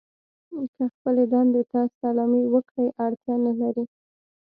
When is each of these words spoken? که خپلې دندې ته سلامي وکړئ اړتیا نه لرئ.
که 0.75 0.83
خپلې 0.93 1.23
دندې 1.33 1.63
ته 1.71 1.79
سلامي 1.99 2.43
وکړئ 2.53 2.87
اړتیا 3.05 3.35
نه 3.45 3.53
لرئ. 3.59 3.85